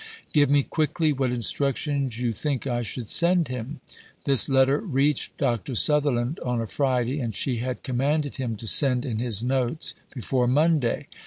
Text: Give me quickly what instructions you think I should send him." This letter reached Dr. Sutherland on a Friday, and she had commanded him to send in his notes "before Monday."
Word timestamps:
Give 0.33 0.49
me 0.49 0.63
quickly 0.63 1.13
what 1.13 1.29
instructions 1.31 2.19
you 2.19 2.31
think 2.31 2.65
I 2.65 2.81
should 2.81 3.11
send 3.11 3.49
him." 3.49 3.81
This 4.23 4.49
letter 4.49 4.79
reached 4.79 5.37
Dr. 5.37 5.75
Sutherland 5.75 6.39
on 6.43 6.59
a 6.59 6.65
Friday, 6.65 7.19
and 7.19 7.35
she 7.35 7.57
had 7.57 7.83
commanded 7.83 8.37
him 8.37 8.55
to 8.55 8.65
send 8.65 9.05
in 9.05 9.19
his 9.19 9.43
notes 9.43 9.93
"before 10.11 10.47
Monday." 10.47 11.05